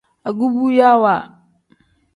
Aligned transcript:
Agubuyaawa. 0.29 1.15